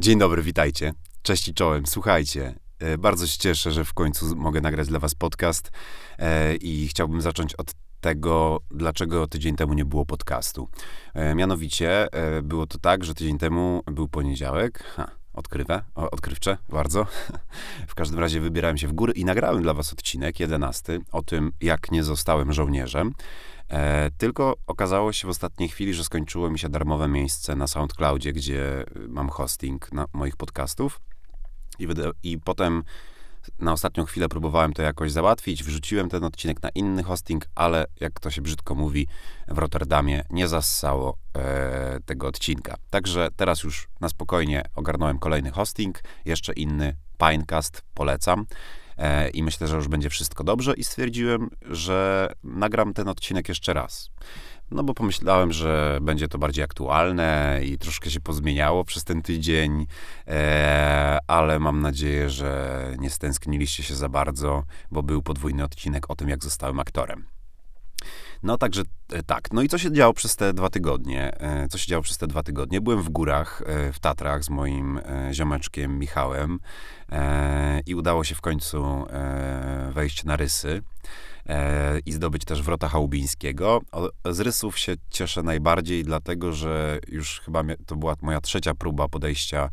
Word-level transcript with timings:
Dzień 0.00 0.18
dobry, 0.18 0.42
witajcie. 0.42 0.92
Cześć 1.22 1.48
i 1.48 1.54
czołem. 1.54 1.86
Słuchajcie, 1.86 2.54
e, 2.78 2.98
bardzo 2.98 3.26
się 3.26 3.38
cieszę, 3.38 3.70
że 3.70 3.84
w 3.84 3.94
końcu 3.94 4.36
mogę 4.36 4.60
nagrać 4.60 4.88
dla 4.88 4.98
was 4.98 5.14
podcast 5.14 5.70
e, 6.18 6.56
i 6.56 6.88
chciałbym 6.88 7.20
zacząć 7.20 7.54
od 7.54 7.72
tego, 8.00 8.60
dlaczego 8.70 9.26
tydzień 9.26 9.56
temu 9.56 9.74
nie 9.74 9.84
było 9.84 10.06
podcastu. 10.06 10.68
E, 11.14 11.34
mianowicie 11.34 12.08
było 12.42 12.66
to 12.66 12.78
tak, 12.78 13.04
że 13.04 13.14
tydzień 13.14 13.38
temu 13.38 13.82
był 13.86 14.08
poniedziałek. 14.08 14.84
Ha, 14.96 15.10
odkrywę, 15.32 15.82
odkrywcze, 15.94 16.58
bardzo. 16.68 17.06
W 17.88 17.94
każdym 17.94 18.18
razie 18.18 18.40
wybierałem 18.40 18.78
się 18.78 18.88
w 18.88 18.92
góry 18.92 19.12
i 19.12 19.24
nagrałem 19.24 19.62
dla 19.62 19.74
was 19.74 19.92
odcinek, 19.92 20.40
jedenasty, 20.40 21.00
o 21.12 21.22
tym, 21.22 21.52
jak 21.60 21.90
nie 21.90 22.04
zostałem 22.04 22.52
żołnierzem. 22.52 23.12
E, 23.70 24.10
tylko 24.18 24.56
okazało 24.66 25.12
się 25.12 25.26
w 25.26 25.30
ostatniej 25.30 25.68
chwili, 25.68 25.94
że 25.94 26.04
skończyło 26.04 26.50
mi 26.50 26.58
się 26.58 26.68
darmowe 26.68 27.08
miejsce 27.08 27.56
na 27.56 27.66
SoundCloudzie, 27.66 28.32
gdzie 28.32 28.84
mam 29.08 29.28
hosting 29.28 29.92
na 29.92 30.06
moich 30.12 30.36
podcastów. 30.36 31.00
I, 31.78 31.88
I 32.22 32.38
potem 32.38 32.82
na 33.58 33.72
ostatnią 33.72 34.04
chwilę 34.04 34.28
próbowałem 34.28 34.72
to 34.72 34.82
jakoś 34.82 35.12
załatwić, 35.12 35.64
wrzuciłem 35.64 36.08
ten 36.08 36.24
odcinek 36.24 36.62
na 36.62 36.68
inny 36.74 37.02
hosting, 37.02 37.46
ale 37.54 37.86
jak 38.00 38.20
to 38.20 38.30
się 38.30 38.42
brzydko 38.42 38.74
mówi, 38.74 39.06
w 39.48 39.58
Rotterdamie 39.58 40.24
nie 40.30 40.48
zassało 40.48 41.16
e, 41.36 41.98
tego 42.06 42.26
odcinka. 42.26 42.76
Także 42.90 43.28
teraz 43.36 43.62
już 43.62 43.88
na 44.00 44.08
spokojnie 44.08 44.62
ogarnąłem 44.74 45.18
kolejny 45.18 45.50
hosting, 45.50 46.02
jeszcze 46.24 46.52
inny, 46.52 46.96
Pinecast, 47.18 47.82
polecam. 47.94 48.46
E, 49.00 49.28
i 49.30 49.42
myślę, 49.42 49.68
że 49.68 49.76
już 49.76 49.88
będzie 49.88 50.10
wszystko 50.10 50.44
dobrze 50.44 50.74
i 50.74 50.84
stwierdziłem, 50.84 51.50
że 51.70 52.28
nagram 52.44 52.94
ten 52.94 53.08
odcinek 53.08 53.48
jeszcze 53.48 53.74
raz. 53.74 54.10
No 54.70 54.84
bo 54.84 54.94
pomyślałem, 54.94 55.52
że 55.52 55.98
będzie 56.02 56.28
to 56.28 56.38
bardziej 56.38 56.64
aktualne 56.64 57.60
i 57.64 57.78
troszkę 57.78 58.10
się 58.10 58.20
pozmieniało 58.20 58.84
przez 58.84 59.04
ten 59.04 59.22
tydzień, 59.22 59.86
e, 60.26 61.18
ale 61.26 61.58
mam 61.58 61.80
nadzieję, 61.80 62.30
że 62.30 62.80
nie 62.98 63.10
stęskniliście 63.10 63.82
się 63.82 63.94
za 63.94 64.08
bardzo, 64.08 64.62
bo 64.90 65.02
był 65.02 65.22
podwójny 65.22 65.64
odcinek 65.64 66.10
o 66.10 66.16
tym, 66.16 66.28
jak 66.28 66.44
zostałem 66.44 66.80
aktorem. 66.80 67.39
No 68.42 68.58
także 68.58 68.82
e, 69.12 69.22
tak. 69.22 69.52
No 69.52 69.62
i 69.62 69.68
co 69.68 69.78
się 69.78 69.92
działo 69.92 70.12
przez 70.12 70.36
te 70.36 70.52
dwa 70.52 70.70
tygodnie? 70.70 71.40
E, 71.40 71.68
co 71.68 71.78
się 71.78 71.86
działo 71.86 72.02
przez 72.02 72.18
te 72.18 72.26
dwa 72.26 72.42
tygodnie? 72.42 72.80
Byłem 72.80 73.02
w 73.02 73.08
górach, 73.08 73.62
e, 73.66 73.92
w 73.92 74.00
Tatrach 74.00 74.44
z 74.44 74.50
moim 74.50 75.00
ziomeczkiem 75.32 75.98
Michałem 75.98 76.58
i 77.86 77.94
udało 77.94 78.24
się 78.24 78.34
w 78.34 78.40
końcu 78.40 79.06
wejść 79.92 80.24
na 80.24 80.36
rysy 80.36 80.82
i 82.06 82.12
zdobyć 82.12 82.44
też 82.44 82.62
wrota 82.62 82.88
Chałubińskiego. 82.88 83.80
Z 84.30 84.40
rysów 84.40 84.78
się 84.78 84.94
cieszę 85.10 85.42
najbardziej, 85.42 86.04
dlatego 86.04 86.52
że 86.52 86.98
już 87.08 87.40
chyba 87.40 87.62
to 87.86 87.96
była 87.96 88.14
moja 88.22 88.40
trzecia 88.40 88.74
próba 88.74 89.08
podejścia 89.08 89.70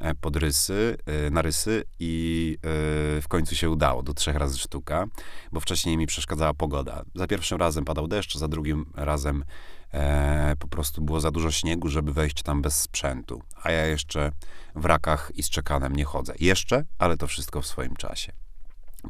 E, 0.00 0.14
pod 0.14 0.36
rysy, 0.36 0.96
e, 1.06 1.30
na 1.30 1.42
rysy 1.42 1.84
i 1.98 2.56
e, 2.56 3.20
w 3.22 3.28
końcu 3.28 3.54
się 3.54 3.70
udało, 3.70 4.02
do 4.02 4.14
trzech 4.14 4.36
razy 4.36 4.58
sztuka, 4.58 5.06
bo 5.52 5.60
wcześniej 5.60 5.96
mi 5.96 6.06
przeszkadzała 6.06 6.54
pogoda. 6.54 7.02
Za 7.14 7.26
pierwszym 7.26 7.58
razem 7.58 7.84
padał 7.84 8.08
deszcz, 8.08 8.36
za 8.36 8.48
drugim 8.48 8.92
razem 8.94 9.44
e, 9.92 10.56
po 10.58 10.68
prostu 10.68 11.02
było 11.02 11.20
za 11.20 11.30
dużo 11.30 11.50
śniegu, 11.50 11.88
żeby 11.88 12.12
wejść 12.12 12.42
tam 12.42 12.62
bez 12.62 12.80
sprzętu. 12.80 13.42
A 13.62 13.70
ja 13.70 13.86
jeszcze 13.86 14.32
w 14.74 14.84
rakach 14.84 15.32
i 15.34 15.42
z 15.42 15.50
czekanem 15.50 15.96
nie 15.96 16.04
chodzę. 16.04 16.34
Jeszcze, 16.40 16.84
ale 16.98 17.16
to 17.16 17.26
wszystko 17.26 17.62
w 17.62 17.66
swoim 17.66 17.96
czasie. 17.96 18.32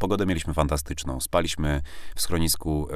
Pogodę 0.00 0.26
mieliśmy 0.26 0.54
fantastyczną. 0.54 1.20
Spaliśmy 1.20 1.82
w 2.16 2.20
schronisku 2.20 2.88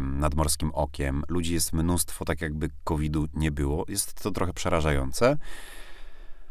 nad 0.00 0.34
Morskim 0.34 0.70
Okiem. 0.74 1.22
Ludzi 1.28 1.54
jest 1.54 1.72
mnóstwo, 1.72 2.24
tak 2.24 2.40
jakby 2.40 2.70
COVID-u 2.84 3.26
nie 3.34 3.50
było. 3.50 3.84
Jest 3.88 4.22
to 4.22 4.30
trochę 4.30 4.52
przerażające. 4.52 5.36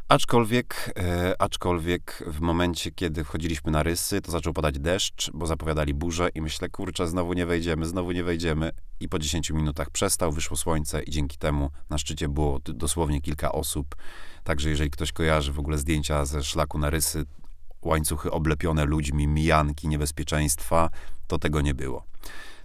Aczkolwiek, 0.10 0.94
e, 1.00 1.42
aczkolwiek 1.42 2.24
w 2.28 2.40
momencie, 2.40 2.92
kiedy 2.92 3.24
wchodziliśmy 3.24 3.72
na 3.72 3.84
rysy, 3.84 4.22
to 4.22 4.32
zaczął 4.32 4.54
padać 4.54 4.80
deszcz, 4.80 5.32
bo 5.34 5.48
zapowiadali 5.48 5.94
burzę 5.94 6.30
i 6.36 6.42
myślę, 6.42 6.70
kurczę, 6.70 7.08
znowu 7.08 7.34
nie 7.34 7.46
wejdziemy, 7.46 7.86
znowu 7.86 8.12
nie 8.12 8.24
wejdziemy. 8.24 8.72
I 9.00 9.10
po 9.10 9.20
10 9.20 9.50
minutach 9.50 9.90
przestał, 9.90 10.32
wyszło 10.32 10.58
słońce 10.58 11.04
i 11.04 11.12
dzięki 11.12 11.38
temu 11.38 11.70
na 11.90 11.98
szczycie 11.98 12.30
było 12.30 12.60
dosłownie 12.60 13.22
kilka 13.22 13.52
osób. 13.52 13.96
Także 14.44 14.70
jeżeli 14.70 14.90
ktoś 14.90 15.12
kojarzy 15.12 15.52
w 15.52 15.60
ogóle 15.60 15.78
zdjęcia 15.78 16.26
ze 16.26 16.44
szlaku 16.44 16.78
na 16.78 16.90
rysy, 16.90 17.26
łańcuchy 17.82 18.32
oblepione 18.32 18.86
ludźmi, 18.86 19.28
mijanki, 19.28 19.88
niebezpieczeństwa, 19.88 20.90
to 21.28 21.40
tego 21.40 21.62
nie 21.62 21.74
było. 21.74 22.06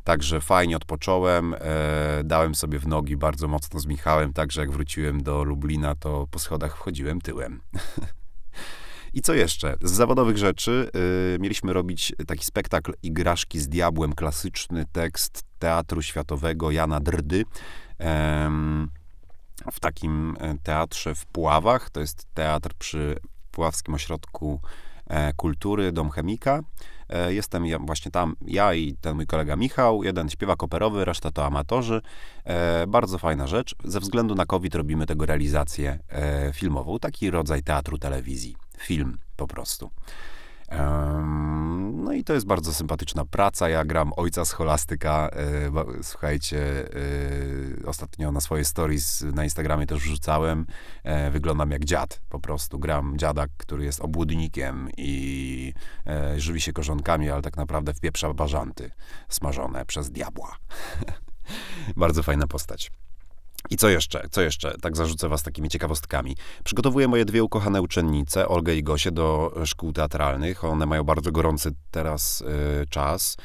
Także 0.05 0.41
fajnie 0.41 0.77
odpocząłem, 0.77 1.55
e, 1.55 1.59
dałem 2.25 2.55
sobie 2.55 2.79
w 2.79 2.87
nogi 2.87 3.17
bardzo 3.17 3.49
mocno 3.49 3.81
z 3.81 3.87
Michałem, 3.87 4.33
także 4.33 4.61
jak 4.61 4.71
wróciłem 4.71 5.23
do 5.23 5.45
Lublina, 5.45 5.95
to 5.95 6.27
po 6.31 6.39
schodach 6.39 6.77
wchodziłem 6.77 7.21
tyłem. 7.21 7.61
I 9.15 9.23
co 9.23 9.35
jeszcze? 9.35 9.77
Z 9.83 9.91
zawodowych 9.91 10.39
rzeczy 10.39 10.91
y, 11.35 11.39
mieliśmy 11.41 11.73
robić 11.73 12.13
taki 12.27 12.45
spektakl 12.45 12.93
Igraszki 13.03 13.61
z 13.61 13.69
Diabłem, 13.69 14.13
klasyczny 14.13 14.85
tekst 14.93 15.43
teatru 15.59 16.03
światowego 16.03 16.71
Jana 16.71 17.01
Drdy. 17.01 17.41
Y, 17.41 17.45
w 19.73 19.81
takim 19.81 20.37
e, 20.41 20.59
teatrze 20.63 21.15
w 21.15 21.27
Puławach. 21.27 21.91
To 21.91 22.01
jest 22.01 22.27
teatr 22.35 22.71
przy 22.79 23.17
Puławskim 23.51 23.95
Ośrodku 23.95 24.61
Kultury, 25.37 25.93
Dom 25.93 26.11
Chemika. 26.11 26.61
E, 27.11 27.35
jestem 27.35 27.67
ja, 27.67 27.79
właśnie 27.79 28.11
tam, 28.11 28.37
ja 28.47 28.75
i 28.75 28.95
ten 29.01 29.17
mój 29.17 29.27
kolega 29.27 29.57
Michał, 29.57 30.05
jeden 30.05 30.31
śpiewak 30.31 30.63
operowy, 30.63 31.05
reszta 31.05 31.31
to 31.31 31.47
amatorzy. 31.47 32.01
E, 32.45 32.87
bardzo 32.87 33.19
fajna 33.19 33.47
rzecz. 33.47 33.75
Ze 33.85 34.01
względu 34.01 34.35
na 34.35 34.47
COVID 34.47 34.75
robimy 34.75 35.07
tego 35.07 35.27
realizację 35.27 35.99
e, 36.09 36.53
filmową, 36.53 36.99
taki 36.99 37.31
rodzaj 37.31 37.63
teatru 37.63 37.99
telewizji, 37.99 38.57
film 38.79 39.19
po 39.37 39.47
prostu. 39.47 39.91
No 42.01 42.13
i 42.13 42.25
to 42.25 42.35
jest 42.35 42.47
bardzo 42.47 42.75
sympatyczna 42.75 43.25
praca. 43.25 43.69
Ja 43.69 43.85
gram 43.85 44.13
ojca 44.17 44.45
scholastyka. 44.45 45.31
E, 45.33 46.03
słuchajcie, 46.03 46.89
e, 47.83 47.87
ostatnio 47.87 48.33
na 48.33 48.41
swoje 48.41 48.65
stories 48.65 49.23
na 49.35 49.45
Instagramie 49.45 49.87
też 49.87 49.99
wrzucałem. 49.99 50.67
E, 51.03 51.31
wyglądam 51.31 51.71
jak 51.71 51.85
dziad. 51.85 52.21
Po 52.29 52.41
prostu 52.41 52.79
gram 52.79 53.19
dziada, 53.19 53.47
który 53.57 53.85
jest 53.85 54.01
obłudnikiem 54.01 54.89
i 54.97 55.73
żywi 56.37 56.61
się 56.61 56.73
korzonkami, 56.73 57.31
ale 57.31 57.43
tak 57.43 57.57
naprawdę 57.57 57.95
wpieprza 57.95 58.35
bażanty 58.35 58.91
smażone 59.29 59.87
przez 59.87 60.11
diabła. 60.11 60.57
bardzo 61.97 62.23
fajna 62.23 62.47
postać. 62.47 62.91
I 63.71 63.77
co 63.77 63.89
jeszcze? 63.89 64.29
Co 64.31 64.41
jeszcze? 64.43 64.75
Tak 64.81 64.97
zarzucę 64.97 65.29
was 65.29 65.43
takimi 65.43 65.69
ciekawostkami. 65.69 66.37
Przygotowuję 66.65 67.09
moje 67.09 67.25
dwie 67.25 67.45
ukochane 67.45 67.83
uczennice, 67.83 68.49
Olgę 68.49 68.77
i 68.77 68.83
Gosię, 68.83 69.11
do 69.11 69.55
szkół 69.65 69.93
teatralnych. 69.93 70.65
One 70.65 70.87
mają 70.87 71.05
bardzo 71.05 71.33
gorący 71.33 71.71
teraz 71.91 72.41
y, 72.41 72.87
czas 72.91 73.37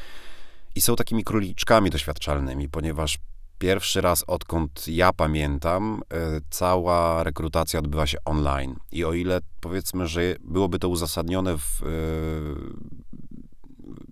i 0.75 0.81
są 0.81 0.95
takimi 0.95 1.23
króliczkami 1.23 1.89
doświadczalnymi, 1.89 2.69
ponieważ 2.69 3.17
pierwszy 3.59 4.01
raz 4.01 4.23
odkąd 4.27 4.87
ja 4.87 5.13
pamiętam, 5.13 6.01
y, 6.37 6.41
cała 6.49 7.23
rekrutacja 7.23 7.79
odbywa 7.79 8.07
się 8.07 8.17
online. 8.25 8.75
I 8.91 9.05
o 9.05 9.13
ile 9.13 9.39
powiedzmy, 9.61 10.07
że 10.07 10.21
byłoby 10.43 10.79
to 10.79 10.89
uzasadnione 10.89 11.57
w, 11.57 11.81
y, 11.81 11.85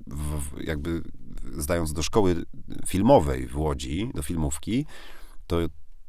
w 0.08 0.64
jakby 0.64 1.02
zdając 1.58 1.94
do 1.94 2.03
szkoły 2.03 2.35
filmowej 2.88 3.47
w 3.47 3.58
Łodzi, 3.58 4.12
do 4.14 4.22
filmówki, 4.22 4.85
to 5.47 5.58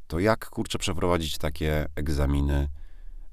to 0.07 0.19
jak 0.19 0.49
kurczę 0.49 0.79
przeprowadzić 0.79 1.37
takie 1.37 1.85
egzaminy 1.95 2.69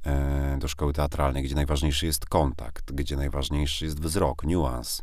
e, 0.05 0.57
do 0.59 0.69
szkoły 0.69 0.93
teatralnej, 0.93 1.43
gdzie 1.43 1.55
najważniejszy 1.55 2.07
jest 2.07 2.27
kontakt, 2.27 2.93
gdzie 2.93 3.17
najważniejszy 3.17 3.85
jest 3.85 4.01
wzrok, 4.01 4.45
niuans, 4.45 5.03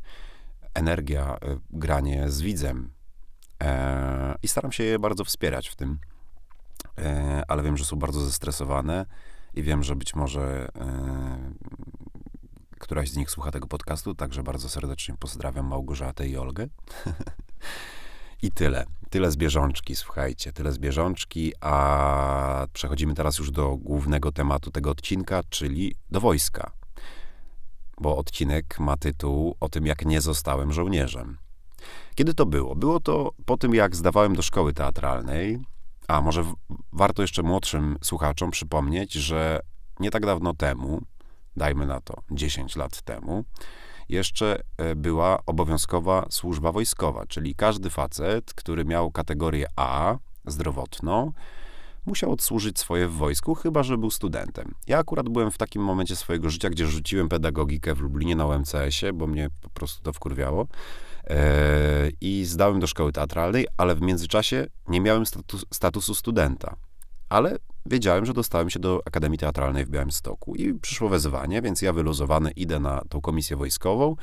energia, 0.74 1.38
e, 1.41 1.58
granie 1.69 2.31
z 2.31 2.41
widzem. 2.41 2.91
E, 3.63 4.35
I 4.44 4.47
staram 4.47 4.72
się 4.72 4.84
je 4.84 5.00
bardzo 5.00 5.25
wspierać 5.25 5.68
w 5.68 5.75
tym, 5.75 6.00
e, 6.97 7.44
ale 7.47 7.63
wiem, 7.63 7.78
że 7.78 7.85
są 7.85 7.96
bardzo 7.96 8.22
zestresowane 8.22 9.06
i 9.53 9.63
wiem, 9.63 9.84
że 9.84 9.96
być 9.96 10.16
może 10.16 10.68
e, 10.75 11.53
któraś 12.79 13.09
z 13.09 13.16
nich 13.16 13.32
słucha 13.32 13.52
tego 13.52 13.67
podcastu, 13.67 14.16
także 14.16 14.44
bardzo 14.44 14.70
serdecznie 14.70 15.16
pozdrawiam 15.20 15.67
Małgorzatę 15.67 16.28
i 16.28 16.38
Olgę. 16.38 16.67
I 18.41 18.52
tyle. 18.52 18.85
Tyle 19.09 19.32
z 19.32 19.38
bieżączki, 19.38 19.96
słuchajcie, 19.96 20.53
tyle 20.53 20.72
z 20.72 20.78
bieżączki, 20.78 21.53
a 21.61 22.67
przechodzimy 22.73 23.14
teraz 23.14 23.38
już 23.38 23.52
do 23.52 23.78
głównego 23.78 24.32
tematu 24.32 24.72
tego 24.72 24.91
odcinka, 24.91 25.41
czyli 25.50 25.96
do 26.11 26.20
wojska. 26.20 26.72
Bo 28.02 28.17
odcinek 28.17 28.79
ma 28.79 28.97
tytuł 28.97 29.56
o 29.59 29.70
tym, 29.70 29.85
jak 29.85 30.06
nie 30.06 30.22
zostałem 30.22 30.73
żołnierzem. 30.73 31.38
Kiedy 32.16 32.34
to 32.34 32.46
było? 32.46 32.76
Było 32.76 33.00
to 33.00 33.32
po 33.46 33.58
tym, 33.58 33.76
jak 33.76 33.96
zdawałem 33.96 34.35
do 34.35 34.41
szkoły 34.41 34.73
teatralnej, 34.73 35.59
a 36.08 36.22
może 36.22 36.44
warto 36.94 37.22
jeszcze 37.22 37.44
młodszym 37.44 37.97
słuchaczom 38.02 38.52
przypomnieć, 38.52 39.14
że 39.14 39.59
nie 40.00 40.11
tak 40.11 40.26
dawno 40.26 40.53
temu, 40.53 41.02
dajmy 41.56 41.85
na 41.85 42.02
to 42.02 42.14
10 42.32 42.76
lat 42.76 43.02
temu, 43.02 43.44
jeszcze 44.09 44.61
e, 44.78 44.96
była 44.96 45.40
obowiązkowa 45.46 46.26
służba 46.29 46.72
wojskowa, 46.72 47.26
czyli 47.26 47.56
każdy 47.56 47.90
facet, 47.90 48.53
który 48.53 48.85
miał 48.85 49.11
kategorię 49.11 49.67
A 49.76 50.17
zdrowotną, 50.46 51.32
musiał 52.06 52.32
odsłużyć 52.32 52.79
swoje 52.79 53.08
w 53.08 53.14
wojsku, 53.14 53.56
chyba 53.56 53.84
że 53.84 53.97
był 53.97 54.11
studentem. 54.11 54.76
Ja 54.88 54.97
akurat 54.97 55.29
byłem 55.29 55.52
w 55.52 55.58
takim 55.58 55.82
momencie 55.82 56.16
swojego 56.16 56.50
życia, 56.50 56.70
gdzie 56.70 56.88
rzuciłem 56.88 57.29
pedagogikę 57.29 57.96
w 57.96 58.00
Lublinie 58.00 58.35
na 58.35 58.46
UMCS-ie, 58.46 59.14
bo 59.14 59.28
mnie 59.28 59.50
po 59.61 59.70
prostu 59.70 60.03
to 60.03 60.14
wkurwiało. 60.14 60.67
Eee, 61.28 62.16
I 62.22 62.46
zdałem 62.46 62.79
do 62.79 62.88
szkoły 62.88 63.11
teatralnej, 63.11 63.67
ale 63.78 63.96
w 63.96 64.02
międzyczasie 64.02 64.67
nie 64.88 65.02
miałem 65.02 65.26
status, 65.26 65.66
statusu 65.73 66.16
studenta. 66.16 66.76
Ale 67.29 67.58
wiedziałem, 67.90 68.26
że 68.26 68.34
dostałem 68.34 68.70
się 68.70 68.80
do 68.80 69.02
Akademii 69.06 69.40
Teatralnej 69.40 69.86
w 69.86 69.90
Białymstoku 69.90 70.56
i 70.56 70.74
przyszło 70.74 71.09
wezwanie, 71.09 71.62
więc 71.62 71.82
ja 71.82 71.94
wyluzowany 71.94 72.52
idę 72.52 72.80
na 72.80 73.02
tą 73.09 73.22
komisję 73.22 73.58
wojskową 73.58 74.16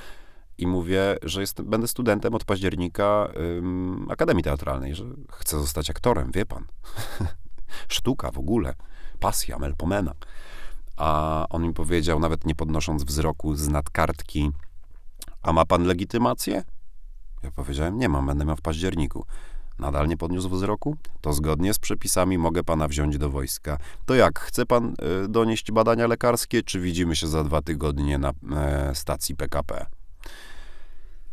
i 0.58 0.66
mówię, 0.66 1.16
że 1.22 1.40
jest, 1.40 1.62
będę 1.62 1.88
studentem 1.88 2.34
od 2.34 2.44
października 2.44 3.28
ym, 3.58 4.06
Akademii 4.10 4.44
Teatralnej, 4.44 4.94
że 4.94 5.04
chcę 5.32 5.60
zostać 5.60 5.90
aktorem, 5.90 6.30
wie 6.32 6.46
pan. 6.46 6.66
Sztuka 7.88 8.30
w 8.30 8.38
ogóle, 8.38 8.74
pasja, 9.20 9.58
melpomena. 9.58 10.14
A 10.96 11.46
on 11.50 11.62
mi 11.62 11.74
powiedział, 11.74 12.20
nawet 12.20 12.46
nie 12.46 12.54
podnosząc 12.54 13.04
wzroku 13.04 13.54
z 13.54 13.68
nadkartki, 13.68 14.50
a 15.42 15.52
ma 15.52 15.64
pan 15.64 15.84
legitymację? 15.84 16.64
Ja 17.42 17.50
powiedziałem, 17.50 17.98
nie 17.98 18.08
mam, 18.08 18.26
będę 18.26 18.44
miał 18.44 18.56
w 18.56 18.60
październiku. 18.60 19.26
Nadal 19.78 20.08
nie 20.08 20.16
podniósł 20.16 20.48
wzroku? 20.48 20.96
To 21.20 21.32
zgodnie 21.32 21.74
z 21.74 21.78
przepisami 21.78 22.38
mogę 22.38 22.64
pana 22.64 22.88
wziąć 22.88 23.18
do 23.18 23.30
wojska. 23.30 23.78
To 24.06 24.14
jak, 24.14 24.40
chce 24.40 24.66
pan 24.66 24.94
y, 25.24 25.28
donieść 25.28 25.72
badania 25.72 26.06
lekarskie, 26.06 26.62
czy 26.62 26.80
widzimy 26.80 27.16
się 27.16 27.26
za 27.26 27.44
dwa 27.44 27.62
tygodnie 27.62 28.18
na 28.18 28.32
e, 28.56 28.94
stacji 28.94 29.36
PKP? 29.36 29.86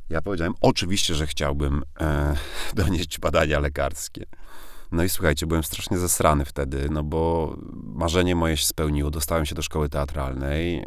Ja 0.10 0.22
powiedziałem, 0.22 0.54
oczywiście, 0.62 1.16
że 1.16 1.28
chciałbym 1.28 1.84
e, 2.00 2.36
donieść 2.76 3.20
badania 3.20 3.60
lekarskie. 3.60 4.26
No 4.92 5.04
i 5.04 5.10
słuchajcie, 5.10 5.48
byłem 5.48 5.64
strasznie 5.64 5.98
zesrany 5.98 6.46
wtedy, 6.46 6.88
no 6.92 7.04
bo 7.04 7.56
marzenie 7.74 8.36
moje 8.36 8.58
się 8.58 8.66
spełniło. 8.66 9.12
Dostałem 9.12 9.46
się 9.46 9.56
do 9.56 9.62
szkoły 9.62 9.90
teatralnej, 9.90 10.86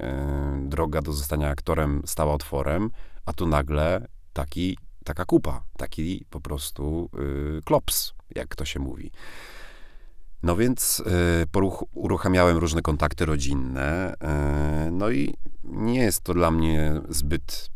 droga 0.59 1.03
do 1.03 1.13
zostania 1.13 1.49
aktorem 1.49 2.03
stała 2.05 2.33
otworem, 2.35 2.91
a 3.25 3.33
tu 3.33 3.47
nagle 3.47 4.07
taki, 4.33 4.79
taka 5.07 5.25
kupa, 5.25 5.65
taki 5.77 6.25
po 6.31 6.41
prostu 6.41 7.11
y, 7.59 7.63
klops, 7.65 8.13
jak 8.35 8.57
to 8.57 8.65
się 8.65 8.81
mówi. 8.81 9.11
No 10.43 10.57
więc 10.57 11.01
y, 11.43 11.47
poruch, 11.47 11.85
uruchamiałem 11.93 12.57
różne 12.57 12.83
kontakty 12.83 13.27
rodzinne, 13.27 14.15
y, 14.15 14.91
no 14.91 15.11
i 15.11 15.35
nie 15.65 16.01
jest 16.01 16.21
to 16.21 16.35
dla 16.35 16.51
mnie 16.51 17.01
zbyt 17.09 17.71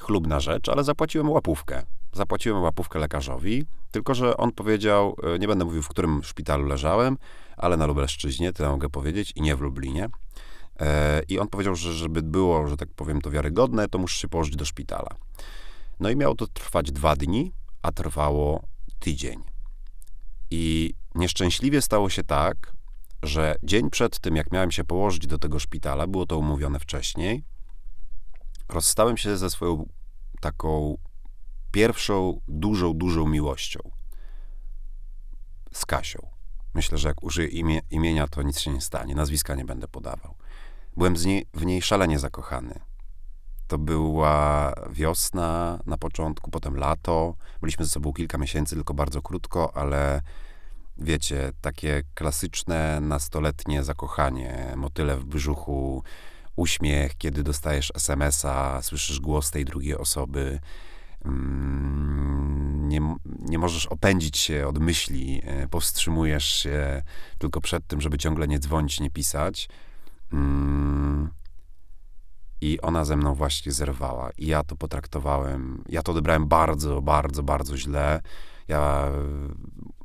chlubna 0.00 0.40
rzecz, 0.40 0.68
ale 0.68 0.84
zapłaciłem 0.84 1.30
łapówkę. 1.30 1.82
Zapłaciłem 2.12 2.62
łapówkę 2.62 2.98
lekarzowi, 2.98 3.64
tylko 3.90 4.14
że 4.14 4.36
on 4.36 4.52
powiedział, 4.52 5.16
nie 5.40 5.48
będę 5.48 5.64
mówił, 5.64 5.82
w 5.82 5.88
którym 5.88 6.22
szpitalu 6.22 6.66
leżałem, 6.66 7.18
ale 7.56 7.76
na 7.76 7.86
Lubelszczyźnie, 7.86 8.52
tyle 8.52 8.68
mogę 8.68 8.88
powiedzieć, 8.88 9.32
i 9.36 9.42
nie 9.42 9.56
w 9.56 9.60
Lublinie. 9.60 10.08
I 11.28 11.38
on 11.38 11.48
powiedział, 11.48 11.74
że 11.74 11.92
żeby 11.92 12.22
było, 12.22 12.66
że 12.66 12.76
tak 12.76 12.88
powiem, 12.96 13.20
to 13.20 13.30
wiarygodne, 13.30 13.88
to 13.88 13.98
muszę 13.98 14.20
się 14.20 14.28
położyć 14.28 14.56
do 14.56 14.64
szpitala. 14.64 15.08
No 16.00 16.10
i 16.10 16.16
miało 16.16 16.34
to 16.34 16.46
trwać 16.46 16.92
dwa 16.92 17.16
dni, 17.16 17.52
a 17.82 17.92
trwało 17.92 18.68
tydzień. 18.98 19.42
I 20.50 20.94
nieszczęśliwie 21.14 21.82
stało 21.82 22.10
się 22.10 22.24
tak, 22.24 22.72
że 23.22 23.56
dzień 23.62 23.90
przed 23.90 24.20
tym, 24.20 24.36
jak 24.36 24.52
miałem 24.52 24.70
się 24.70 24.84
położyć 24.84 25.26
do 25.26 25.38
tego 25.38 25.58
szpitala, 25.58 26.06
było 26.06 26.26
to 26.26 26.38
umówione 26.38 26.80
wcześniej, 26.80 27.44
rozstałem 28.68 29.16
się 29.16 29.36
ze 29.36 29.50
swoją 29.50 29.88
taką 30.40 30.98
pierwszą, 31.70 32.40
dużą, 32.48 32.94
dużą 32.94 33.28
miłością. 33.28 33.80
Z 35.72 35.86
Kasią. 35.86 36.28
Myślę, 36.74 36.98
że 36.98 37.08
jak 37.08 37.22
użyję 37.22 37.48
imię, 37.48 37.80
imienia, 37.90 38.28
to 38.28 38.42
nic 38.42 38.60
się 38.60 38.70
nie 38.70 38.80
stanie. 38.80 39.14
Nazwiska 39.14 39.54
nie 39.54 39.64
będę 39.64 39.88
podawał. 39.88 40.34
Byłem 40.96 41.14
niej, 41.24 41.46
w 41.54 41.66
niej 41.66 41.82
szalenie 41.82 42.18
zakochany. 42.18 42.80
To 43.66 43.78
była 43.78 44.72
wiosna 44.90 45.78
na 45.86 45.96
początku, 45.98 46.50
potem 46.50 46.76
lato. 46.76 47.34
Byliśmy 47.60 47.84
ze 47.84 47.90
sobą 47.90 48.12
kilka 48.12 48.38
miesięcy, 48.38 48.74
tylko 48.74 48.94
bardzo 48.94 49.22
krótko, 49.22 49.76
ale 49.76 50.20
wiecie, 50.98 51.52
takie 51.60 52.02
klasyczne 52.14 53.00
nastoletnie 53.00 53.84
zakochanie, 53.84 54.72
motyle 54.76 55.16
w 55.16 55.24
brzuchu, 55.24 56.02
uśmiech, 56.56 57.16
kiedy 57.16 57.42
dostajesz 57.42 57.92
SMS-a, 57.94 58.82
słyszysz 58.82 59.20
głos 59.20 59.50
tej 59.50 59.64
drugiej 59.64 59.96
osoby. 59.96 60.60
Mm, 61.24 62.88
nie, 62.88 63.16
nie 63.40 63.58
możesz 63.58 63.86
opędzić 63.86 64.38
się 64.38 64.68
od 64.68 64.78
myśli, 64.78 65.42
e, 65.44 65.68
powstrzymujesz 65.68 66.44
się 66.44 67.02
tylko 67.38 67.60
przed 67.60 67.86
tym, 67.86 68.00
żeby 68.00 68.18
ciągle 68.18 68.48
nie 68.48 68.58
dzwonić, 68.58 69.00
nie 69.00 69.10
pisać. 69.10 69.68
I 72.64 72.80
ona 72.80 73.04
ze 73.04 73.16
mną 73.16 73.34
właśnie 73.34 73.72
zerwała. 73.72 74.30
I 74.38 74.46
ja 74.46 74.62
to 74.62 74.76
potraktowałem, 74.76 75.84
ja 75.88 76.02
to 76.02 76.12
odebrałem 76.12 76.48
bardzo, 76.48 77.02
bardzo, 77.02 77.42
bardzo 77.42 77.76
źle. 77.76 78.20
Ja 78.68 79.08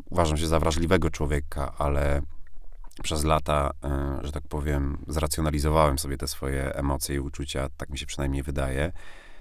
uważam 0.09 0.37
się 0.37 0.47
za 0.47 0.59
wrażliwego 0.59 1.09
człowieka, 1.09 1.73
ale 1.77 2.21
przez 3.03 3.23
lata, 3.23 3.71
e, 3.83 4.19
że 4.21 4.31
tak 4.31 4.43
powiem, 4.47 4.97
zracjonalizowałem 5.07 5.99
sobie 5.99 6.17
te 6.17 6.27
swoje 6.27 6.75
emocje 6.75 7.15
i 7.15 7.19
uczucia, 7.19 7.67
tak 7.77 7.89
mi 7.89 7.97
się 7.97 8.05
przynajmniej 8.05 8.43
wydaje, 8.43 8.91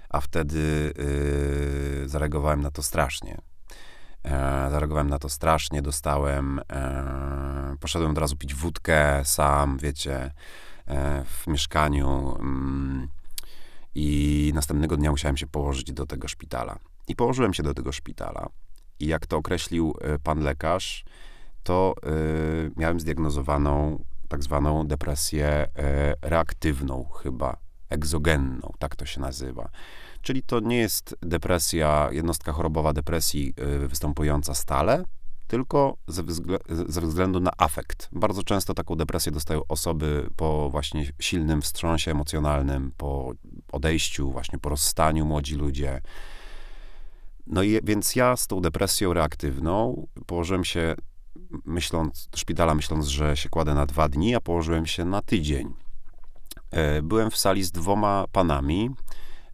a 0.09 0.21
wtedy 0.21 0.93
yy, 2.01 2.09
zareagowałem 2.09 2.61
na 2.61 2.71
to 2.71 2.83
strasznie. 2.83 3.41
E, 4.25 4.67
zareagowałem 4.71 5.09
na 5.09 5.19
to 5.19 5.29
strasznie, 5.29 5.81
dostałem, 5.81 6.59
e, 6.71 7.75
poszedłem 7.79 8.11
od 8.11 8.17
razu 8.17 8.35
pić 8.37 8.53
wódkę 8.53 9.21
sam, 9.25 9.77
wiecie, 9.77 10.15
e, 10.15 10.31
w 11.25 11.47
mieszkaniu 11.47 12.35
mm, 12.39 13.07
i 13.95 14.51
następnego 14.55 14.97
dnia 14.97 15.11
musiałem 15.11 15.37
się 15.37 15.47
położyć 15.47 15.93
do 15.93 16.05
tego 16.05 16.27
szpitala. 16.27 16.79
I 17.07 17.15
położyłem 17.15 17.53
się 17.53 17.63
do 17.63 17.73
tego 17.73 17.91
szpitala. 17.91 18.49
I 18.99 19.07
jak 19.07 19.27
to 19.27 19.37
określił 19.37 19.95
e, 20.01 20.19
pan 20.19 20.39
lekarz, 20.39 21.05
to 21.63 21.95
y, 22.67 22.71
miałem 22.77 22.99
zdiagnozowaną 22.99 24.03
tak 24.27 24.43
zwaną 24.43 24.87
depresję 24.87 25.67
reaktywną 26.21 27.05
chyba, 27.05 27.57
egzogenną, 27.89 28.73
tak 28.79 28.95
to 28.95 29.05
się 29.05 29.21
nazywa. 29.21 29.69
Czyli 30.21 30.43
to 30.43 30.59
nie 30.59 30.77
jest 30.77 31.15
depresja, 31.21 32.09
jednostka 32.11 32.51
chorobowa 32.51 32.93
depresji 32.93 33.53
występująca 33.87 34.53
stale, 34.53 35.03
tylko 35.49 35.97
ze, 36.07 36.23
ze, 36.87 37.01
względu 37.01 37.39
na 37.39 37.51
afekt. 37.57 38.09
Bardzo 38.11 38.43
często 38.43 38.73
taką 38.73 38.95
depresję 38.95 39.31
dostają 39.31 39.61
osoby 39.67 40.29
po 40.35 40.69
właśnie 40.69 41.11
silnym 41.19 41.61
wstrząsie 41.61 42.11
emocjonalnym, 42.11 42.91
po 42.97 43.31
odejściu, 43.71 44.31
właśnie 44.31 44.59
po 44.59 44.69
rozstaniu 44.69 45.25
młodzi 45.25 45.55
ludzie. 45.55 46.01
No 47.47 47.63
i 47.63 47.79
więc 47.83 48.15
ja 48.15 48.37
z 48.37 48.47
tą 48.47 48.61
depresją 48.61 49.13
reaktywną 49.13 50.07
położyłem 50.25 50.65
się 50.65 50.95
myśląc, 51.65 52.29
do 52.31 52.37
szpitala 52.37 52.75
myśląc, 52.75 53.07
że 53.07 53.37
się 53.37 53.49
kładę 53.49 53.73
na 53.73 53.85
dwa 53.85 54.09
dni, 54.09 54.35
a 54.35 54.39
położyłem 54.39 54.85
się 54.85 55.05
na 55.05 55.21
tydzień. 55.21 55.73
E, 56.71 57.01
byłem 57.01 57.31
w 57.31 57.37
sali 57.37 57.63
z 57.63 57.71
dwoma 57.71 58.25
panami. 58.31 58.89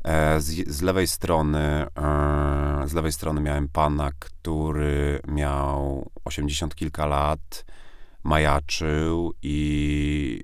E, 0.06 0.42
z, 0.42 0.70
z, 0.70 0.82
lewej 0.82 1.08
strony, 1.08 1.60
e, 1.60 1.88
z 2.86 2.94
lewej 2.94 3.12
strony 3.12 3.42
miałem 3.42 3.68
pana, 3.68 4.12
który 4.20 5.20
miał 5.28 6.10
80 6.26 6.76
kilka 6.76 7.06
lat, 7.06 7.66
majaczył 8.24 9.34
i 9.42 10.42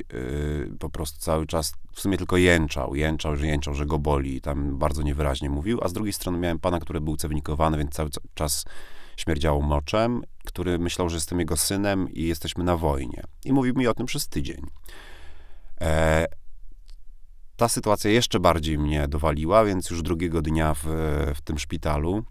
po 0.80 0.90
prostu 0.90 1.20
cały 1.20 1.48
czas 1.48 1.74
w 1.94 2.02
sumie 2.02 2.18
tylko 2.18 2.38
jęczał, 2.38 2.96
jęczał, 2.96 3.36
że 3.36 3.48
jęczał, 3.48 3.74
że 3.74 3.86
go 3.86 4.00
boli, 4.00 4.42
tam 4.42 4.78
bardzo 4.78 5.02
niewyraźnie 5.02 5.50
mówił, 5.50 5.80
a 5.84 5.88
z 5.88 5.94
drugiej 5.94 6.14
strony 6.14 6.38
miałem 6.38 6.60
pana, 6.60 6.80
który 6.80 7.02
był 7.02 7.18
cewnikowany, 7.18 7.78
więc 7.78 7.92
cały 7.92 8.10
czas 8.34 8.66
śmierdziało 9.18 9.62
moczem, 9.62 10.22
który 10.46 10.80
myślał, 10.80 11.10
że 11.10 11.18
jestem 11.18 11.40
jego 11.40 11.58
synem 11.58 12.10
i 12.10 12.28
jesteśmy 12.28 12.64
na 12.64 12.78
wojnie. 12.78 13.24
I 13.46 13.54
mówił 13.54 13.76
mi 13.76 13.88
o 13.88 13.94
tym 13.94 14.06
przez 14.06 14.28
tydzień. 14.28 14.62
E, 17.62 17.64
ta 17.64 17.70
sytuacja 17.70 18.12
jeszcze 18.12 18.40
bardziej 18.40 18.78
mnie 18.78 19.08
dowaliła, 19.08 19.66
więc 19.66 19.90
już 19.90 20.02
drugiego 20.02 20.42
dnia 20.42 20.74
w, 20.74 20.84
w 21.36 21.42
tym 21.44 21.60
szpitalu 21.60 22.24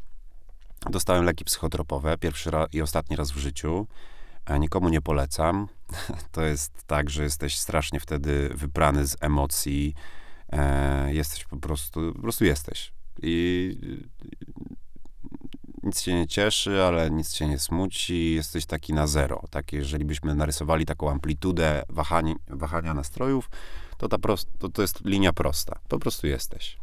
dostałem 0.90 1.24
leki 1.24 1.44
psychotropowe, 1.44 2.18
pierwszy 2.18 2.50
raz 2.50 2.68
i 2.72 2.82
ostatni 2.82 3.16
raz 3.16 3.30
w 3.30 3.36
życiu. 3.36 3.86
A 4.44 4.56
nikomu 4.56 4.88
nie 4.88 5.00
polecam. 5.00 5.68
To 6.32 6.42
jest 6.42 6.72
tak, 6.86 7.10
że 7.10 7.22
jesteś 7.22 7.58
strasznie 7.58 8.00
wtedy 8.00 8.50
wyprany 8.54 9.06
z 9.06 9.16
emocji. 9.20 9.94
E, 10.52 11.14
jesteś 11.14 11.44
po 11.44 11.56
prostu, 11.56 12.12
po 12.14 12.22
prostu 12.22 12.44
jesteś. 12.44 12.92
I 13.22 13.76
nic 15.82 16.02
cię 16.02 16.14
nie 16.14 16.26
cieszy, 16.26 16.82
ale 16.82 17.10
nic 17.10 17.32
cię 17.32 17.48
nie 17.48 17.58
smuci, 17.58 18.34
jesteś 18.34 18.66
taki 18.66 18.92
na 18.92 19.06
zero. 19.06 19.42
Tak, 19.50 19.72
jeżeli 19.72 20.04
byśmy 20.04 20.34
narysowali 20.34 20.86
taką 20.86 21.10
amplitudę 21.10 21.82
wahania, 21.88 22.34
wahania 22.48 22.94
nastrojów, 22.94 23.50
to, 24.00 24.08
ta 24.08 24.18
prost, 24.18 24.48
to, 24.58 24.68
to 24.68 24.82
jest 24.82 25.04
linia 25.04 25.32
prosta. 25.32 25.78
Po 25.88 25.98
prostu 25.98 26.26
jesteś. 26.26 26.78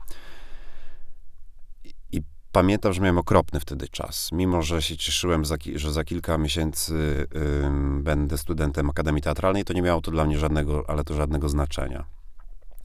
I 2.12 2.22
pamiętam, 2.52 2.94
że 2.94 3.02
miałem 3.02 3.18
okropny 3.18 3.60
wtedy 3.60 3.88
czas. 3.88 4.32
Mimo, 4.32 4.62
że 4.62 4.82
się 4.82 4.98
cieszyłem, 4.98 5.46
za 5.46 5.56
że 5.76 5.92
za 5.92 6.04
kilka 6.04 6.38
miesięcy 6.38 7.28
ym, 7.66 8.04
będę 8.04 8.38
studentem 8.38 8.90
Akademii 8.90 9.22
Teatralnej, 9.22 9.64
to 9.66 9.74
nie 9.74 9.82
miało 9.82 10.02
to 10.02 10.12
dla 10.12 10.26
mnie 10.26 10.38
żadnego, 10.38 10.84
ale 10.90 11.04
to 11.04 11.14
żadnego 11.14 11.50
znaczenia. 11.50 12.06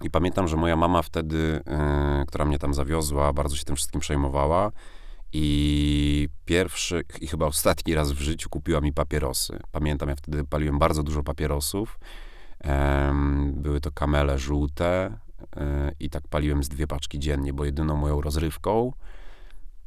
I 0.02 0.10
pamiętam, 0.10 0.48
że 0.48 0.56
moja 0.56 0.76
mama 0.76 1.02
wtedy, 1.02 1.62
y, 2.22 2.26
która 2.26 2.44
mnie 2.44 2.58
tam 2.58 2.74
zawiozła, 2.74 3.32
bardzo 3.32 3.56
się 3.56 3.64
tym 3.64 3.76
wszystkim 3.76 4.00
przejmowała. 4.00 4.72
I 5.32 6.28
pierwszy 6.44 7.04
i 7.20 7.26
chyba 7.26 7.46
ostatni 7.46 7.94
raz 7.94 8.12
w 8.12 8.20
życiu 8.20 8.50
kupiła 8.50 8.80
mi 8.80 8.92
papierosy. 8.92 9.58
Pamiętam, 9.72 10.08
ja 10.08 10.16
wtedy 10.16 10.44
paliłem 10.44 10.78
bardzo 10.78 11.02
dużo 11.02 11.22
papierosów. 11.22 11.98
Były 13.52 13.80
to 13.80 13.90
kamele 13.90 14.38
żółte 14.38 15.18
y, 15.42 15.58
i 16.00 16.10
tak 16.10 16.28
paliłem 16.28 16.64
z 16.64 16.68
dwie 16.68 16.86
paczki 16.86 17.18
dziennie, 17.18 17.52
bo 17.52 17.64
jedyną 17.64 17.96
moją 17.96 18.20
rozrywką 18.20 18.92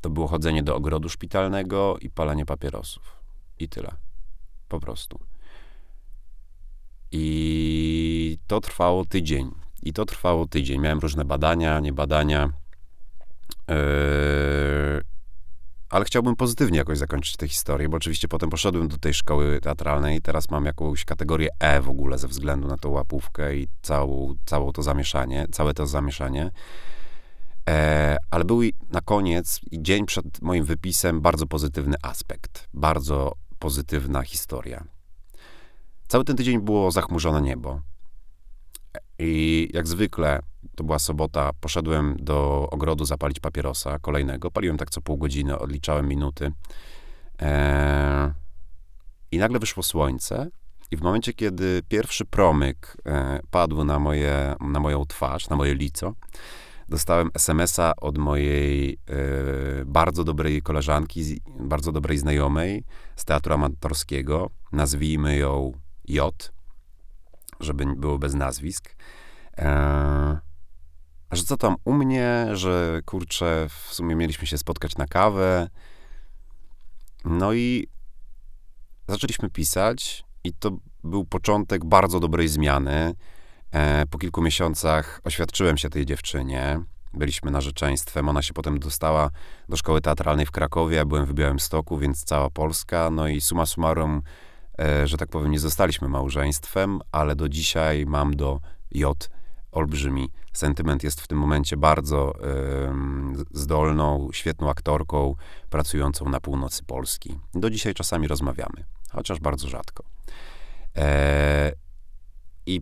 to 0.06 0.10
było 0.10 0.28
chodzenie 0.28 0.64
do 0.64 0.76
ogrodu 0.76 1.10
szpitalnego 1.10 1.98
i 2.02 2.10
palenie 2.10 2.46
papierosów. 2.46 3.16
I 3.60 3.70
tyle. 3.70 3.92
Po 4.70 4.80
prostu. 4.80 5.20
I 7.12 8.38
to 8.48 8.62
trwało 8.62 9.06
tydzień. 9.06 9.52
I 9.84 9.94
to 9.94 10.06
trwało 10.06 10.48
tydzień. 10.48 10.82
Miałem 10.82 11.00
różne 11.00 11.26
badania, 11.26 11.80
nie 11.80 11.94
badania. 11.94 12.50
Yy, 13.68 13.76
ale 15.96 16.06
chciałbym 16.06 16.36
pozytywnie 16.36 16.78
jakoś 16.78 16.98
zakończyć 16.98 17.38
tę 17.38 17.48
historię, 17.48 17.90
bo 17.90 17.98
oczywiście 17.98 18.28
potem 18.28 18.50
poszedłem 18.50 18.88
do 18.88 18.98
tej 18.98 19.14
szkoły 19.14 19.60
teatralnej 19.62 20.18
i 20.18 20.22
teraz 20.22 20.50
mam 20.50 20.66
jakąś 20.66 21.06
kategorię 21.06 21.50
E 21.60 21.82
w 21.82 21.90
ogóle 21.90 22.18
ze 22.18 22.28
względu 22.28 22.68
na 22.68 22.78
tą 22.78 22.90
łapówkę 22.90 23.56
i 23.56 23.68
całą, 23.82 24.36
całą 24.46 24.72
to 24.72 24.84
zamieszanie, 24.84 25.48
całe 25.52 25.74
to 25.74 25.88
zamieszanie. 25.88 26.52
E, 27.70 28.18
ale 28.32 28.46
był 28.46 28.62
na 28.92 29.02
koniec, 29.02 29.60
i 29.72 29.84
dzień 29.84 30.06
przed 30.06 30.42
moim 30.42 30.66
wypisem, 30.66 31.22
bardzo 31.22 31.48
pozytywny 31.48 31.96
aspekt, 32.02 32.68
bardzo 32.74 33.32
pozytywna 33.60 34.22
historia. 34.22 34.84
Cały 36.08 36.26
ten 36.26 36.36
tydzień 36.36 36.62
było 36.62 36.92
zachmurzone 36.92 37.42
niebo. 37.42 37.82
I 39.20 39.70
jak 39.74 39.88
zwykle, 39.88 40.40
to 40.76 40.84
była 40.84 41.00
sobota, 41.00 41.52
poszedłem 41.60 42.16
do 42.20 42.68
ogrodu 42.72 43.06
zapalić 43.06 43.40
papierosa 43.40 44.00
kolejnego. 44.00 44.52
Paliłem 44.52 44.78
tak 44.78 44.90
co 44.90 45.02
pół 45.02 45.18
godziny, 45.18 45.60
odliczałem 45.60 46.08
minuty. 46.08 46.52
E, 47.42 48.34
I 49.32 49.38
nagle 49.38 49.60
wyszło 49.60 49.84
słońce. 49.84 50.50
I 50.92 50.98
w 50.98 51.02
momencie, 51.02 51.34
kiedy 51.34 51.82
pierwszy 51.88 52.26
promyk 52.26 52.98
e, 53.06 53.40
padł 53.52 53.84
na, 53.84 54.00
moje, 54.00 54.56
na 54.60 54.80
moją 54.80 55.06
twarz, 55.06 55.50
na 55.50 55.56
moje 55.56 55.76
lico, 55.76 56.14
dostałem 56.90 57.30
SMS-a 57.34 57.96
od 57.96 58.18
mojej 58.18 58.94
e, 58.94 58.96
bardzo 59.86 60.24
dobrej 60.24 60.62
koleżanki, 60.62 61.42
bardzo 61.60 61.92
dobrej 61.92 62.18
znajomej 62.18 62.84
z 63.16 63.26
teatru 63.26 63.54
amatorskiego. 63.54 64.50
Nazwijmy 64.72 65.38
ją 65.38 65.72
J, 66.08 66.52
żeby 67.66 67.86
było 67.96 68.20
bez 68.20 68.34
nazwisk. 68.34 68.96
E, 69.58 70.38
że 71.32 71.44
co 71.44 71.58
tam 71.58 71.76
u 71.86 71.94
mnie, 71.94 72.48
że 72.54 73.02
kurczę, 73.06 73.68
w 73.70 73.94
sumie 73.94 74.16
mieliśmy 74.16 74.48
się 74.48 74.58
spotkać 74.58 74.98
na 74.98 75.06
kawę. 75.08 75.70
No 77.26 77.54
i 77.54 77.88
zaczęliśmy 79.08 79.50
pisać, 79.50 80.24
i 80.44 80.54
to 80.54 80.72
był 81.04 81.26
początek 81.26 81.86
bardzo 81.86 82.20
dobrej 82.20 82.48
zmiany. 82.48 83.14
E, 83.72 84.06
po 84.06 84.18
kilku 84.18 84.42
miesiącach 84.42 85.22
oświadczyłem 85.24 85.78
się 85.78 85.90
tej 85.90 86.06
dziewczynie. 86.06 86.80
Byliśmy 87.14 87.52
narzeczeństwem. 87.52 88.30
Ona 88.30 88.42
się 88.42 88.54
potem 88.54 88.80
dostała 88.80 89.30
do 89.70 89.78
szkoły 89.78 90.02
teatralnej 90.02 90.46
w 90.46 90.52
Krakowie. 90.52 90.96
Ja 90.96 91.06
byłem 91.06 91.26
w 91.26 91.34
Białymstoku, 91.34 91.98
więc 91.98 92.24
cała 92.24 92.50
Polska. 92.50 93.10
No 93.12 93.28
i 93.28 93.42
summa 93.42 93.66
summarum, 93.66 94.22
że 95.06 95.18
tak 95.18 95.30
powiem, 95.30 95.52
nie 95.52 95.60
zostaliśmy 95.60 96.10
małżeństwem, 96.10 97.00
ale 97.12 97.36
do 97.36 97.50
dzisiaj 97.50 98.06
mam 98.06 98.36
do 98.36 98.60
J 98.92 99.30
olbrzymi 99.72 100.30
sentyment. 100.54 101.04
Jest 101.04 101.22
w 101.22 101.28
tym 101.28 101.38
momencie 101.38 101.78
bardzo 101.78 102.34
em, 102.40 103.46
zdolną, 103.52 104.30
świetną 104.32 104.70
aktorką, 104.70 105.36
pracującą 105.70 106.30
na 106.30 106.40
północy 106.40 106.84
Polski. 106.84 107.40
Do 107.54 107.70
dzisiaj 107.70 107.94
czasami 107.94 108.28
rozmawiamy, 108.28 108.86
chociaż 109.12 109.40
bardzo 109.40 109.68
rzadko. 109.70 110.04
E, 110.98 111.72
I 112.66 112.82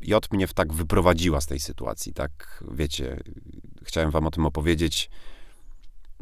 J 0.00 0.32
mnie 0.32 0.46
w 0.46 0.54
tak 0.54 0.72
wyprowadziła 0.72 1.40
z 1.40 1.46
tej 1.46 1.60
sytuacji, 1.60 2.12
tak, 2.12 2.64
wiecie, 2.70 3.20
chciałem 3.82 4.10
wam 4.10 4.26
o 4.26 4.30
tym 4.30 4.46
opowiedzieć, 4.46 5.10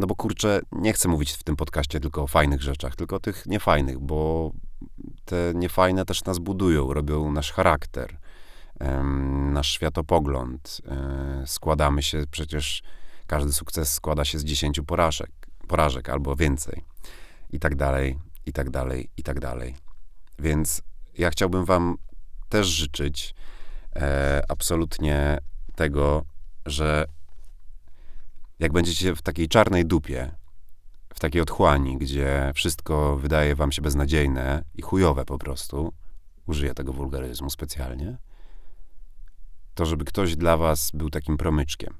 no 0.02 0.06
bo 0.06 0.14
kurczę, 0.14 0.60
nie 0.72 0.92
chcę 0.92 1.08
mówić 1.08 1.32
w 1.32 1.42
tym 1.42 1.56
podcaście 1.56 2.00
tylko 2.00 2.22
o 2.22 2.26
fajnych 2.26 2.62
rzeczach, 2.62 2.96
tylko 2.96 3.16
o 3.16 3.20
tych 3.20 3.46
niefajnych, 3.46 3.98
bo 3.98 4.50
te 5.24 5.52
niefajne 5.54 6.04
też 6.04 6.24
nas 6.24 6.38
budują, 6.38 6.92
robią 6.92 7.32
nasz 7.32 7.52
charakter, 7.52 8.16
nasz 9.52 9.72
światopogląd. 9.72 10.80
E, 10.86 11.46
Składamy 11.46 12.02
się, 12.02 12.24
przecież 12.30 12.82
każdy 13.26 13.52
sukces 13.52 13.92
składa 13.92 14.24
się 14.24 14.38
z 14.38 14.44
dziesięciu 14.44 14.84
porażek, 14.84 15.30
porażek 15.68 16.08
albo 16.08 16.36
więcej. 16.36 16.84
I 17.50 17.60
tak 17.60 17.76
dalej, 17.76 18.18
i 18.46 18.52
tak 18.52 18.70
dalej, 18.70 19.10
i 19.16 19.22
tak 19.22 19.40
dalej. 19.40 19.76
Więc 20.38 20.82
ja 21.18 21.30
chciałbym 21.30 21.64
wam 21.64 21.96
też 22.48 22.66
życzyć 22.66 23.34
e, 23.96 24.42
absolutnie 24.48 25.38
tego, 25.74 26.24
że 26.66 27.06
jak 28.62 28.72
będziecie 28.72 29.14
w 29.14 29.22
takiej 29.22 29.48
czarnej 29.48 29.86
dupie, 29.86 30.34
w 31.14 31.20
takiej 31.20 31.42
otchłani, 31.42 31.98
gdzie 31.98 32.52
wszystko 32.54 33.16
wydaje 33.16 33.54
wam 33.54 33.72
się 33.72 33.82
beznadziejne 33.82 34.64
i 34.74 34.82
chujowe 34.82 35.24
po 35.24 35.38
prostu, 35.38 35.92
użyję 36.46 36.74
tego 36.74 36.92
wulgaryzmu 36.92 37.50
specjalnie, 37.50 38.18
to 39.74 39.86
żeby 39.86 40.04
ktoś 40.04 40.36
dla 40.36 40.56
was 40.56 40.90
był 40.94 41.10
takim 41.10 41.36
promyczkiem. 41.36 41.94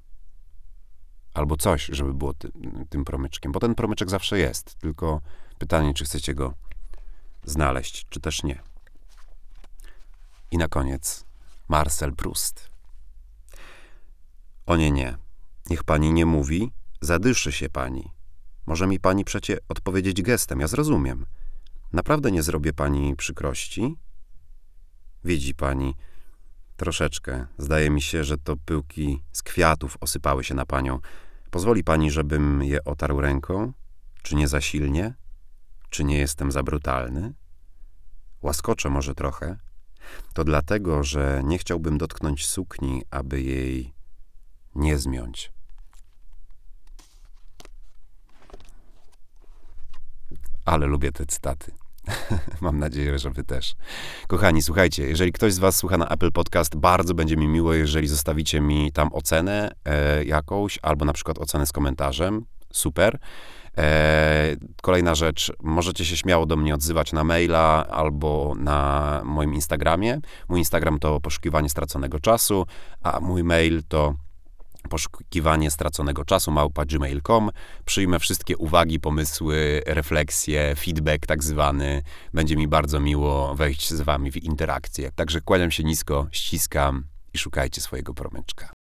Albo 1.35 1.57
coś, 1.57 1.87
żeby 1.87 2.15
było 2.15 2.35
ty, 2.35 2.53
tym 2.89 3.05
promyczkiem. 3.05 3.53
Bo 3.53 3.61
ten 3.61 3.75
promyczek 3.75 4.11
zawsze 4.11 4.39
jest. 4.39 4.75
Tylko 4.75 5.21
pytanie, 5.59 5.95
czy 5.95 6.05
chcecie 6.05 6.35
go 6.35 6.55
znaleźć, 7.45 8.07
czy 8.09 8.21
też 8.21 8.43
nie. 8.43 8.63
I 10.51 10.59
na 10.59 10.69
koniec 10.69 11.25
Marcel 11.69 12.13
Proust. 12.13 12.71
O 14.67 14.77
nie, 14.77 14.91
nie. 14.91 15.17
Niech 15.71 15.85
pani 15.85 16.13
nie 16.13 16.27
mówi, 16.27 16.73
zadyszy 17.01 17.53
się 17.53 17.69
pani. 17.69 18.11
Może 18.67 18.87
mi 18.87 19.01
pani 19.01 19.25
przecie 19.25 19.59
odpowiedzieć 19.69 20.23
gestem, 20.23 20.61
ja 20.61 20.67
zrozumiem. 20.67 21.27
Naprawdę 21.93 22.33
nie 22.33 22.43
zrobię 22.43 22.73
pani 22.73 23.17
przykrości? 23.17 23.97
Widzi 25.25 25.55
pani, 25.55 25.95
troszeczkę. 26.77 27.47
Zdaje 27.59 27.91
mi 27.91 28.03
się, 28.03 28.25
że 28.25 28.39
to 28.39 28.57
pyłki 28.57 29.23
z 29.33 29.43
kwiatów 29.43 29.97
osypały 30.01 30.45
się 30.45 30.55
na 30.55 30.67
panią. 30.67 30.99
Pozwoli 31.51 31.85
pani, 31.85 32.11
żebym 32.11 32.63
je 32.63 32.85
otarł 32.85 33.21
ręką? 33.21 33.73
Czy 34.23 34.37
nie 34.37 34.49
za 34.49 34.61
silnie? 34.61 35.15
Czy 35.91 36.05
nie 36.05 36.19
jestem 36.19 36.53
za 36.53 36.63
brutalny? 36.63 37.35
Łaskoczę 38.43 38.91
może 38.91 39.15
trochę. 39.15 39.59
To 40.35 40.45
dlatego, 40.45 41.05
że 41.05 41.43
nie 41.45 41.59
chciałbym 41.59 41.99
dotknąć 41.99 42.47
sukni, 42.47 43.03
aby 43.11 43.43
jej 43.43 43.93
nie 44.75 44.99
zmiąć. 44.99 45.53
Ale 50.65 50.87
lubię 50.87 51.13
te 51.13 51.27
cytaty. 51.27 51.73
Mam 52.61 52.79
nadzieję, 52.79 53.19
że 53.19 53.31
wy 53.31 53.45
też. 53.45 53.75
Kochani, 54.27 54.63
słuchajcie, 54.63 55.09
jeżeli 55.09 55.33
ktoś 55.33 55.53
z 55.53 55.59
was 55.59 55.77
słucha 55.77 55.99
na 55.99 56.09
Apple 56.09 56.33
Podcast, 56.33 56.77
bardzo 56.77 57.15
będzie 57.15 57.37
mi 57.37 57.49
miło, 57.49 57.75
jeżeli 57.75 58.09
zostawicie 58.09 58.61
mi 58.61 58.93
tam 58.93 59.09
ocenę 59.13 59.73
e, 59.85 60.25
jakąś, 60.25 60.79
albo 60.83 61.05
na 61.05 61.13
przykład 61.13 61.39
ocenę 61.39 61.67
z 61.67 61.73
komentarzem. 61.73 62.45
Super. 62.73 63.19
E, 63.79 64.57
kolejna 64.83 65.15
rzecz, 65.15 65.53
możecie 65.63 66.05
się 66.05 66.17
śmiało 66.17 66.47
do 66.47 66.57
mnie 66.57 66.75
odzywać 66.75 67.13
na 67.13 67.25
maila 67.25 67.87
albo 67.91 68.55
na 68.57 69.21
moim 69.25 69.55
Instagramie. 69.55 70.21
Mój 70.49 70.59
Instagram 70.59 70.99
to 70.99 71.21
poszukiwanie 71.21 71.69
straconego 71.69 72.21
czasu, 72.21 72.67
a 73.03 73.21
mój 73.21 73.45
mail 73.45 73.83
to 73.89 74.15
poszukiwanie 74.91 75.71
straconego 75.71 76.25
czasu 76.25 76.51
małpa 76.51 76.85
gmail.com. 76.85 77.51
Przyjmę 77.85 78.19
wszystkie 78.19 78.57
uwagi, 78.57 79.01
pomysły, 79.01 79.83
refleksje, 79.87 80.75
feedback 80.77 81.27
tak 81.27 81.45
zwany. 81.45 82.03
Będzie 82.35 82.57
mi 82.57 82.69
bardzo 82.69 83.01
miło 83.01 83.55
wejść 83.55 83.95
z 83.95 84.01
wami 84.01 84.33
w 84.33 84.37
interakcję. 84.37 85.11
Także 85.15 85.41
kłaniam 85.41 85.71
się 85.71 85.85
nisko, 85.85 86.27
ściskam 86.31 87.05
i 87.35 87.39
szukajcie 87.39 87.81
swojego 87.81 88.15
promyczka. 88.15 88.82